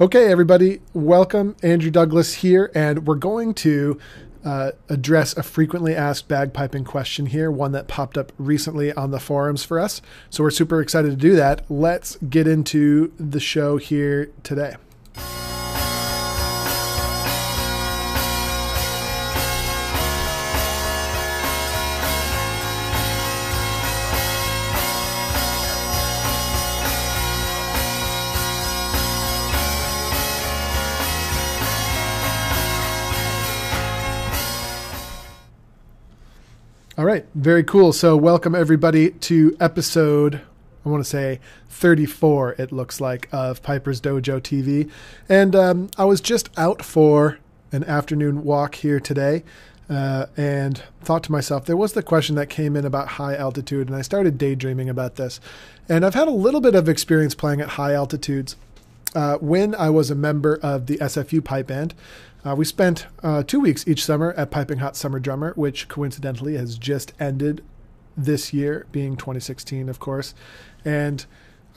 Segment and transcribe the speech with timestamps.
[0.00, 1.56] Okay, everybody, welcome.
[1.62, 4.00] Andrew Douglas here, and we're going to
[4.42, 9.20] uh, address a frequently asked bagpiping question here, one that popped up recently on the
[9.20, 10.00] forums for us.
[10.30, 11.70] So we're super excited to do that.
[11.70, 14.76] Let's get into the show here today.
[37.00, 37.94] All right, very cool.
[37.94, 40.42] So, welcome everybody to episode,
[40.84, 44.90] I want to say 34, it looks like, of Piper's Dojo TV.
[45.26, 47.38] And um, I was just out for
[47.72, 49.44] an afternoon walk here today
[49.88, 53.88] uh, and thought to myself, there was the question that came in about high altitude,
[53.88, 55.40] and I started daydreaming about this.
[55.88, 58.56] And I've had a little bit of experience playing at high altitudes.
[59.14, 61.94] Uh, when I was a member of the SFU pipe band,
[62.44, 66.56] uh, we spent uh, two weeks each summer at Piping Hot Summer Drummer, which coincidentally
[66.56, 67.62] has just ended
[68.16, 70.34] this year, being 2016, of course.
[70.84, 71.24] And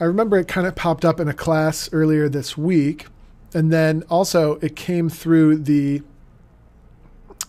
[0.00, 3.06] I remember it kind of popped up in a class earlier this week.
[3.52, 6.02] And then also it came through the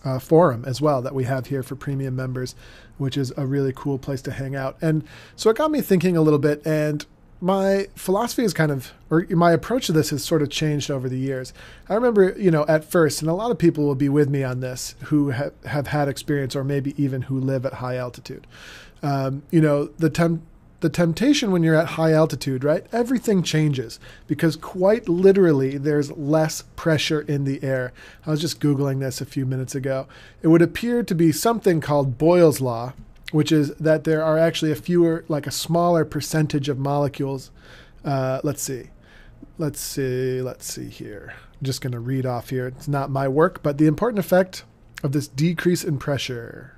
[0.04, 2.54] uh, forum as well that we have here for premium members,
[2.96, 4.76] which is a really cool place to hang out.
[4.80, 6.64] And so it got me thinking a little bit.
[6.64, 7.04] And
[7.40, 11.08] my philosophy is kind of, or my approach to this has sort of changed over
[11.08, 11.52] the years.
[11.88, 14.42] I remember, you know, at first, and a lot of people will be with me
[14.42, 18.46] on this who have, have had experience or maybe even who live at high altitude.
[19.02, 20.42] Um, you know, the temp-
[20.80, 22.86] the temptation when you're at high altitude, right?
[22.92, 27.92] Everything changes because quite literally there's less pressure in the air.
[28.26, 30.06] I was just Googling this a few minutes ago.
[30.42, 32.92] It would appear to be something called Boyle's Law,
[33.32, 37.50] which is that there are actually a fewer, like a smaller percentage of molecules.
[38.04, 38.90] Uh, let's see.
[39.58, 40.40] Let's see.
[40.40, 41.34] Let's see here.
[41.36, 42.66] I'm just going to read off here.
[42.66, 44.64] It's not my work, but the important effect
[45.02, 46.76] of this decrease in pressure.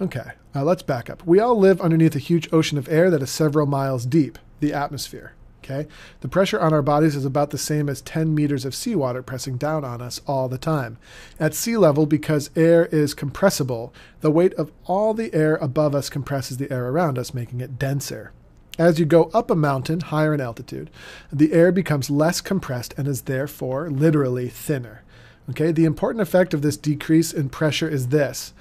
[0.00, 1.26] Okay, uh, let's back up.
[1.26, 4.72] We all live underneath a huge ocean of air that is several miles deep, the
[4.72, 5.32] atmosphere.
[5.62, 5.86] Okay.
[6.20, 9.56] The pressure on our bodies is about the same as 10 meters of seawater pressing
[9.56, 10.98] down on us all the time.
[11.38, 16.08] At sea level, because air is compressible, the weight of all the air above us
[16.08, 18.32] compresses the air around us, making it denser.
[18.78, 20.88] As you go up a mountain higher in altitude,
[21.32, 25.02] the air becomes less compressed and is therefore literally thinner.
[25.50, 28.52] Okay, the important effect of this decrease in pressure is this.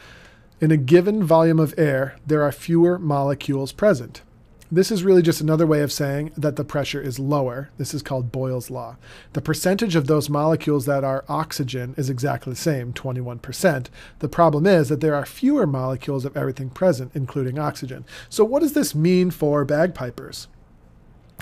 [0.59, 4.23] In a given volume of air, there are fewer molecules present.
[4.69, 7.69] This is really just another way of saying that the pressure is lower.
[7.77, 8.97] This is called Boyle's law.
[9.31, 13.87] The percentage of those molecules that are oxygen is exactly the same, 21%.
[14.19, 18.05] The problem is that there are fewer molecules of everything present, including oxygen.
[18.29, 20.49] So, what does this mean for bagpipers?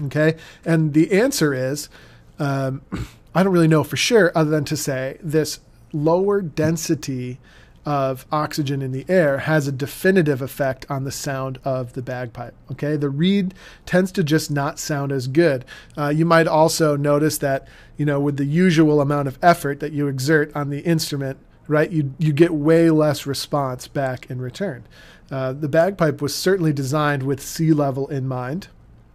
[0.04, 1.90] Okay, and the answer is
[2.38, 2.84] um,
[3.36, 5.60] I don't really know for sure, other than to say this
[5.92, 7.40] lower density
[7.86, 12.56] of oxygen in the air has a definitive effect on the sound of the bagpipe.
[12.72, 13.54] Okay, the reed
[13.86, 15.64] tends to just not sound as good.
[15.98, 19.92] Uh, you might also notice that you know with the usual amount of effort that
[19.92, 21.38] you exert on the instrument,
[21.68, 24.84] right, you you get way less response back in return.
[25.32, 28.68] Uh, the bagpipe was certainly designed with sea level in mind.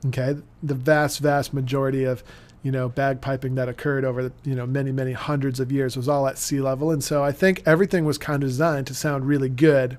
[0.07, 2.23] Okay, the vast vast majority of
[2.63, 6.27] you know, bagpiping that occurred over, you know, many, many hundreds of years was all
[6.27, 6.91] at sea level.
[6.91, 9.99] And so I think everything was kind of designed to sound really good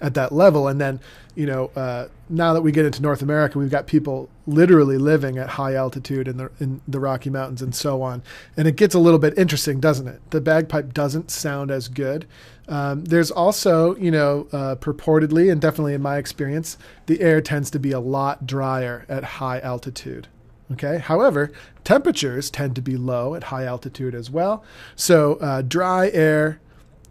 [0.00, 0.68] at that level.
[0.68, 1.00] And then,
[1.34, 5.38] you know, uh, now that we get into North America, we've got people literally living
[5.38, 8.22] at high altitude in the in the Rocky Mountains and so on.
[8.56, 10.20] And it gets a little bit interesting, doesn't it?
[10.30, 12.26] The bagpipe doesn't sound as good.
[12.68, 16.76] Um, there's also, you know, uh, purportedly and definitely in my experience,
[17.06, 20.26] the air tends to be a lot drier at high altitude.
[20.72, 20.98] Okay.
[20.98, 21.52] However,
[21.84, 24.64] temperatures tend to be low at high altitude as well.
[24.96, 26.60] So uh, dry air,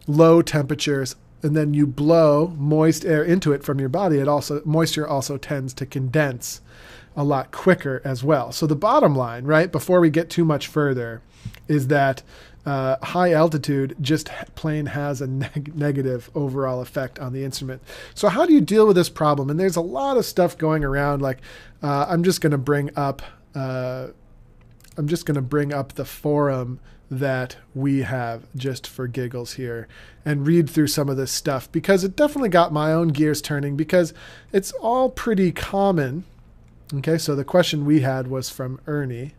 [0.06, 4.18] low temperatures, and then you blow moist air into it from your body.
[4.18, 6.60] It also moisture also tends to condense
[7.16, 8.52] a lot quicker as well.
[8.52, 11.22] So the bottom line, right, before we get too much further,
[11.66, 12.22] is that
[12.66, 17.80] uh, high altitude just plain has a neg- negative overall effect on the instrument.
[18.14, 19.48] So how do you deal with this problem?
[19.48, 21.22] And there's a lot of stuff going around.
[21.22, 21.38] Like
[21.82, 23.22] uh, I'm just going to bring up
[23.56, 24.08] uh,
[24.98, 26.78] I'm just going to bring up the forum
[27.10, 29.88] that we have just for giggles here
[30.24, 33.76] and read through some of this stuff because it definitely got my own gears turning
[33.76, 34.12] because
[34.52, 36.24] it's all pretty common.
[36.92, 39.32] Okay, so the question we had was from Ernie.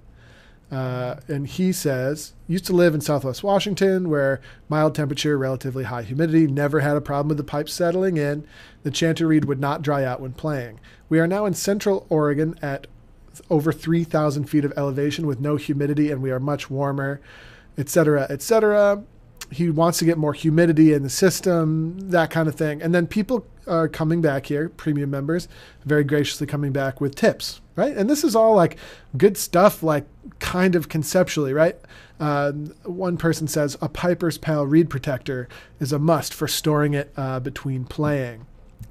[0.71, 6.03] Uh, and he says, used to live in southwest Washington where mild temperature, relatively high
[6.03, 8.45] humidity, never had a problem with the pipes settling in.
[8.83, 10.79] The chanter reed would not dry out when playing.
[11.07, 12.87] We are now in central Oregon at
[13.49, 17.21] over 3,000 feet of elevation with no humidity, and we are much warmer,
[17.77, 19.03] etc., etc.
[19.49, 22.81] He wants to get more humidity in the system, that kind of thing.
[22.81, 25.47] And then people are coming back here, premium members,
[25.85, 27.95] very graciously coming back with tips, right?
[27.95, 28.77] And this is all like
[29.17, 30.05] good stuff, like
[30.39, 31.77] kind of conceptually, right?
[32.19, 32.51] Uh,
[32.83, 35.47] one person says a Piper's Pal reed protector
[35.79, 38.45] is a must for storing it uh, between playing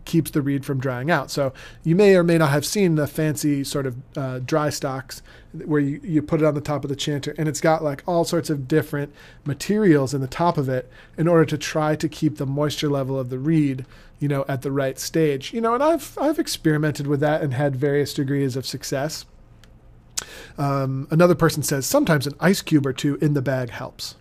[0.07, 1.31] keeps the reed from drying out.
[1.31, 1.53] So
[1.85, 5.21] you may or may not have seen the fancy sort of uh, dry stocks
[5.53, 8.03] where you, you put it on the top of the chanter and it's got like
[8.07, 9.13] all sorts of different
[9.45, 13.19] materials in the top of it in order to try to keep the moisture level
[13.19, 13.85] of the reed
[14.19, 15.53] you know at the right stage.
[15.53, 19.27] You know and i've i've experimented with that and had various degrees of success.
[20.57, 24.15] Um, another person says sometimes an ice cube or two in the bag helps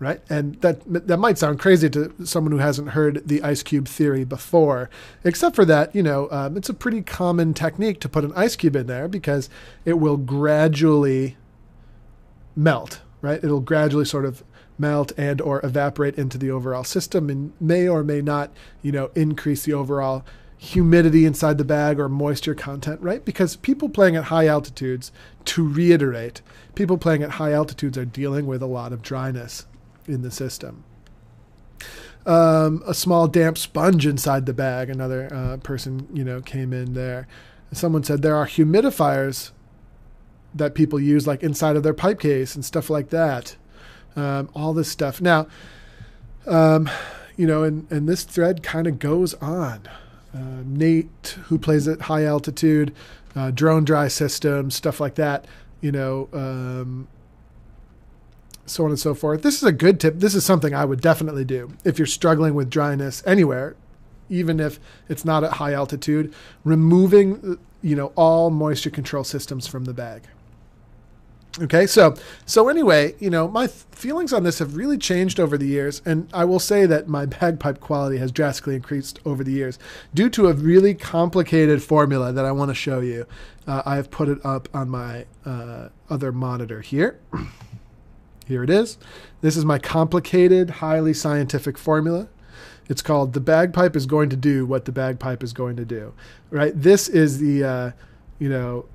[0.00, 0.22] right?
[0.30, 4.24] And that that might sound crazy to someone who hasn't heard the ice cube theory
[4.24, 4.88] before,
[5.22, 8.56] except for that, you know, um, it's a pretty common technique to put an ice
[8.56, 9.50] cube in there because
[9.84, 11.36] it will gradually
[12.56, 13.44] melt, right?
[13.44, 14.42] It'll gradually sort of
[14.78, 18.50] melt and or evaporate into the overall system and may or may not,
[18.80, 20.24] you know, increase the overall
[20.56, 23.24] humidity inside the bag or moisture content, right?
[23.24, 25.12] Because people playing at high altitudes,
[25.46, 26.40] to reiterate,
[26.74, 29.66] people playing at high altitudes are dealing with a lot of dryness
[30.10, 30.84] in the system.
[32.26, 34.90] Um, a small damp sponge inside the bag.
[34.90, 37.26] Another uh, person, you know, came in there.
[37.72, 39.52] Someone said there are humidifiers
[40.54, 43.56] that people use, like inside of their pipe case and stuff like that.
[44.16, 45.20] Um, all this stuff.
[45.20, 45.46] Now,
[46.46, 46.90] um,
[47.36, 49.88] you know, and, and this thread kind of goes on.
[50.34, 52.94] Uh, Nate, who plays at high altitude,
[53.34, 55.46] uh, drone dry systems, stuff like that.
[55.80, 57.08] You know, um,
[58.70, 59.42] so on and so forth.
[59.42, 60.18] This is a good tip.
[60.18, 63.76] This is something I would definitely do if you're struggling with dryness anywhere,
[64.28, 64.78] even if
[65.08, 66.32] it's not at high altitude.
[66.64, 70.22] Removing, you know, all moisture control systems from the bag.
[71.60, 72.14] Okay, so
[72.46, 76.28] so anyway, you know, my feelings on this have really changed over the years, and
[76.32, 79.78] I will say that my bagpipe quality has drastically increased over the years
[80.14, 83.26] due to a really complicated formula that I want to show you.
[83.66, 87.18] Uh, I have put it up on my uh, other monitor here.
[88.46, 88.98] Here it is.
[89.40, 92.28] This is my complicated, highly scientific formula.
[92.88, 96.12] It's called the bagpipe is going to do what the bagpipe is going to do.
[96.50, 96.72] Right?
[96.74, 97.90] This is the uh,
[98.38, 98.86] you know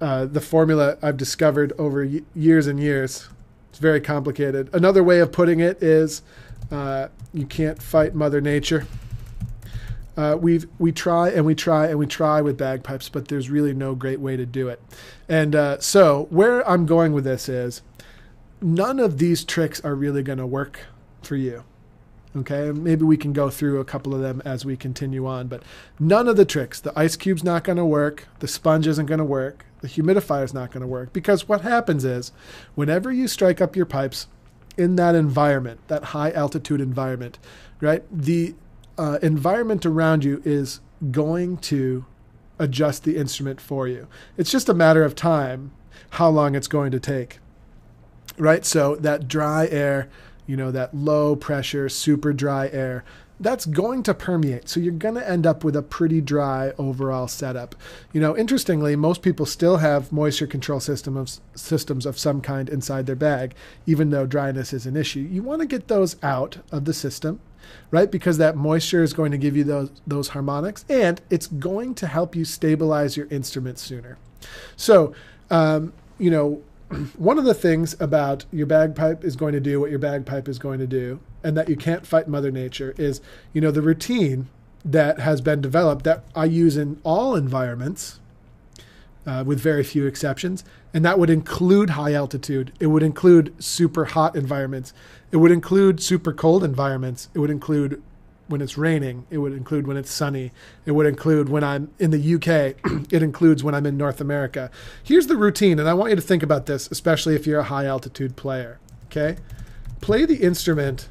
[0.00, 3.28] uh, the formula I've discovered over y- years and years.
[3.70, 4.68] It's very complicated.
[4.74, 6.22] Another way of putting it is
[6.70, 8.86] uh, you can't fight Mother Nature.
[10.16, 13.72] Uh, we we try and we try and we try with bagpipes, but there's really
[13.72, 14.82] no great way to do it.
[15.28, 17.80] And uh, so where I'm going with this is
[18.60, 20.80] none of these tricks are really going to work
[21.22, 21.64] for you.
[22.36, 25.64] Okay, maybe we can go through a couple of them as we continue on, but
[25.98, 29.18] none of the tricks, the ice cube's not going to work, the sponge isn't going
[29.18, 32.30] to work, the humidifier's not going to work because what happens is
[32.76, 34.28] whenever you strike up your pipes
[34.76, 37.40] in that environment, that high altitude environment,
[37.80, 38.04] right?
[38.12, 38.54] The
[38.96, 40.78] uh, environment around you is
[41.10, 42.04] going to
[42.60, 44.06] adjust the instrument for you.
[44.36, 45.72] It's just a matter of time
[46.10, 47.40] how long it's going to take
[48.40, 48.64] right?
[48.64, 50.08] So that dry air,
[50.46, 53.04] you know, that low pressure, super dry air,
[53.38, 54.68] that's going to permeate.
[54.68, 57.74] So you're going to end up with a pretty dry overall setup.
[58.12, 62.68] You know, interestingly, most people still have moisture control system of, systems of some kind
[62.68, 63.54] inside their bag,
[63.86, 65.20] even though dryness is an issue.
[65.20, 67.40] You want to get those out of the system,
[67.90, 68.10] right?
[68.10, 72.06] Because that moisture is going to give you those, those harmonics and it's going to
[72.06, 74.18] help you stabilize your instrument sooner.
[74.76, 75.14] So,
[75.50, 76.62] um, you know,
[77.16, 80.58] one of the things about your bagpipe is going to do what your bagpipe is
[80.58, 83.20] going to do, and that you can't fight Mother Nature is,
[83.52, 84.48] you know, the routine
[84.84, 88.18] that has been developed that I use in all environments,
[89.26, 92.72] uh, with very few exceptions, and that would include high altitude.
[92.80, 94.92] It would include super hot environments.
[95.30, 97.28] It would include super cold environments.
[97.34, 98.02] It would include
[98.50, 99.26] when it's raining.
[99.30, 100.50] It would include when it's sunny.
[100.84, 103.06] It would include when I'm in the UK.
[103.12, 104.70] it includes when I'm in North America.
[105.02, 107.64] Here's the routine, and I want you to think about this, especially if you're a
[107.64, 108.80] high altitude player.
[109.06, 109.36] Okay?
[110.00, 111.08] Play the instrument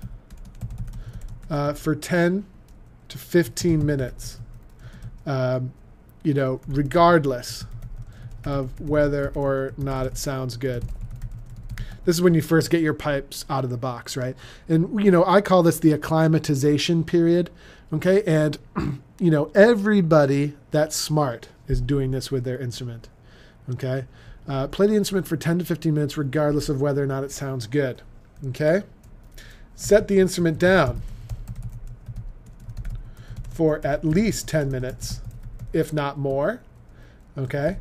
[1.49, 2.45] uh, for 10
[3.07, 4.39] to 15 minutes,
[5.25, 5.71] um,
[6.23, 7.65] you know, regardless
[8.45, 10.85] of whether or not it sounds good.
[12.05, 14.35] This is when you first get your pipes out of the box, right?
[14.67, 17.49] And you know, I call this the acclimatization period.
[17.91, 18.57] Okay, and
[19.19, 23.09] you know, everybody that's smart is doing this with their instrument.
[23.69, 24.05] Okay,
[24.47, 27.31] uh, play the instrument for 10 to 15 minutes, regardless of whether or not it
[27.31, 28.01] sounds good.
[28.47, 28.83] Okay,
[29.75, 31.01] set the instrument down
[33.49, 35.21] for at least 10 minutes,
[35.73, 36.61] if not more.
[37.37, 37.77] Okay,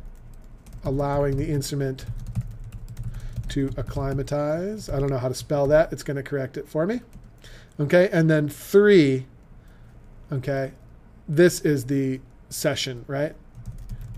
[0.83, 2.05] allowing the instrument
[3.49, 4.89] to acclimatize.
[4.89, 5.91] I don't know how to spell that.
[5.91, 7.01] It's going to correct it for me.
[7.79, 9.25] Okay, and then three,
[10.31, 10.73] okay,
[11.27, 13.35] this is the session, right?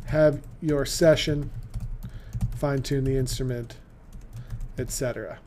[0.08, 1.52] Have your session
[2.56, 3.78] fine tune the instrument,
[4.78, 5.40] etc.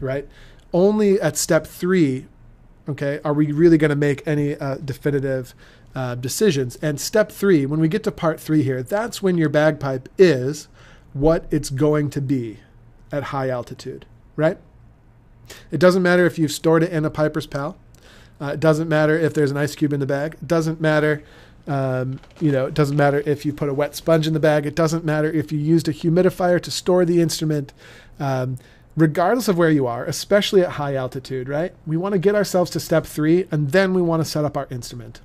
[0.00, 0.28] Right?
[0.72, 2.26] Only at step three,
[2.88, 5.54] okay, are we really going to make any uh, definitive
[5.94, 6.76] uh, decisions.
[6.76, 10.68] And step three, when we get to part three here, that's when your bagpipe is
[11.12, 12.58] what it's going to be
[13.12, 14.58] at high altitude, right?
[15.70, 17.76] It doesn't matter if you've stored it in a Piper's Pal.
[18.40, 20.34] Uh, it doesn't matter if there's an ice cube in the bag.
[20.34, 21.22] It doesn't matter,
[21.68, 24.66] um, you know, it doesn't matter if you put a wet sponge in the bag.
[24.66, 27.72] It doesn't matter if you used a humidifier to store the instrument.
[28.18, 28.58] Um,
[28.96, 31.72] regardless of where you are, especially at high altitude, right?
[31.86, 34.56] We want to get ourselves to step three and then we want to set up
[34.56, 35.20] our instrument.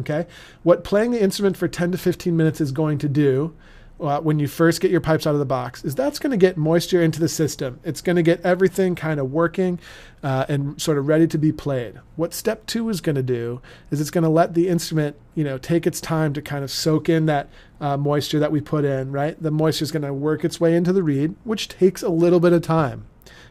[0.00, 0.26] Okay?
[0.62, 3.54] What playing the instrument for 10 to 15 minutes is going to do
[4.00, 6.36] uh, when you first get your pipes out of the box is that's going to
[6.36, 7.80] get moisture into the system.
[7.82, 9.80] It's going to get everything kind of working
[10.22, 12.00] uh, and sort of ready to be played.
[12.16, 15.42] What step two is going to do is it's going to let the instrument, you
[15.42, 17.48] know, take its time to kind of soak in that
[17.80, 19.10] uh, moisture that we put in.
[19.10, 22.08] Right, the moisture is going to work its way into the reed, which takes a
[22.08, 23.06] little bit of time.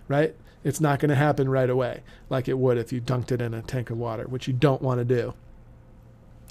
[0.08, 3.42] Right, it's not going to happen right away like it would if you dunked it
[3.42, 5.34] in a tank of water, which you don't want to do.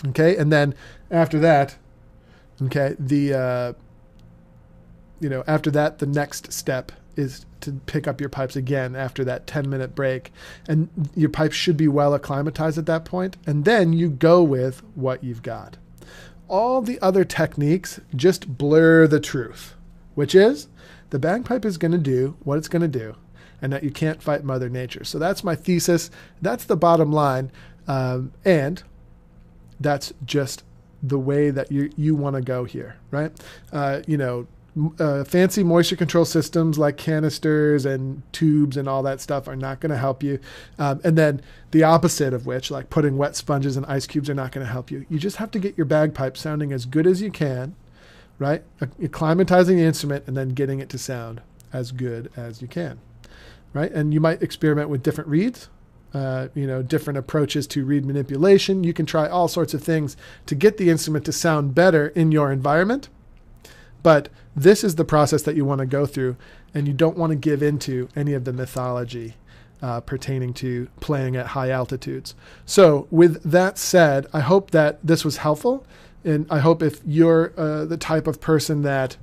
[0.09, 0.75] Okay, and then
[1.11, 1.76] after that,
[2.62, 3.73] okay, the uh,
[5.21, 9.25] you know after that the next step is to pick up your pipes again after
[9.25, 10.33] that 10 minute break.
[10.69, 14.83] And your pipes should be well acclimatized at that point and then you go with
[14.95, 15.79] what you've got.
[16.49, 19.75] All the other techniques just blur the truth
[20.15, 20.69] which is
[21.11, 23.15] the bagpipe is going to do what it's going to do
[23.63, 25.05] and that you can't fight mother nature.
[25.05, 26.11] So that's my thesis.
[26.43, 27.51] That's the bottom line.
[27.89, 28.83] Um, and
[29.81, 30.65] that's just
[31.03, 33.31] the way that you you want to go here, right?
[33.73, 34.47] Uh, you know,
[34.99, 39.80] uh, fancy moisture control systems like canisters and tubes and all that stuff are not
[39.80, 40.38] going to help you.
[40.78, 41.40] Um, and then
[41.71, 44.73] the opposite of which, like putting wet sponges and ice cubes, are not going to
[44.73, 45.06] help you.
[45.09, 47.75] You just have to get your bagpipe sounding as good as you can,
[48.38, 48.62] right?
[48.80, 51.40] Acclimatizing the instrument and then getting it to sound
[51.73, 53.00] as good as you can,
[53.73, 53.90] right?
[53.92, 55.68] And you might experiment with different reeds
[56.16, 58.83] uh, you know, different approaches to reed manipulation.
[58.85, 60.16] You can try all sorts of things
[60.47, 63.11] to get the instrument to sound better in your environment.
[64.07, 66.37] But this is the process that you want to go through,
[66.73, 69.35] and you don't want to give into any of the mythology
[69.83, 72.37] uh, pertaining to playing at high altitudes.
[72.65, 75.85] So, with that said, I hope that this was helpful.
[76.25, 79.17] And I hope if you're uh, the type of person that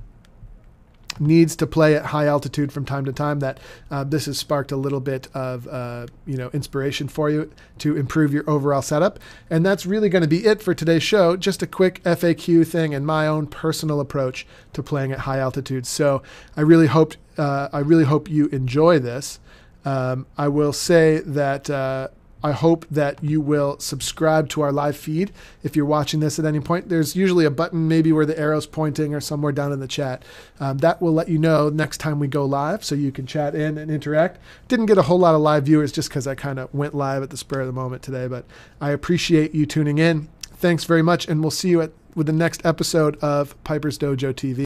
[1.20, 3.58] needs to play at high altitude from time to time that
[3.90, 7.96] uh, this has sparked a little bit of uh, you know inspiration for you to
[7.96, 9.18] improve your overall setup.
[9.50, 11.36] And that's really going to be it for today's show.
[11.36, 15.86] Just a quick faq thing and my own personal approach to playing at high altitude.
[15.86, 16.22] So
[16.56, 19.40] i really hope uh, i really hope you enjoy this.
[19.84, 22.08] Um, i will say that uh,
[22.44, 25.32] I hope that you will subscribe to our live feed.
[25.62, 28.66] If you're watching this at any point, there's usually a button maybe where the arrow's
[28.66, 30.22] pointing or somewhere down in the chat.
[30.60, 33.54] Um, that will let you know next time we go live so you can chat
[33.54, 34.38] in and interact.
[34.68, 37.22] Didn't get a whole lot of live viewers just because I kind of went live
[37.22, 38.44] at the spur of the moment today, but
[38.78, 40.28] I appreciate you tuning in.
[40.42, 44.32] Thanks very much, and we'll see you at with the next episode of Piper's Dojo
[44.32, 44.62] TV.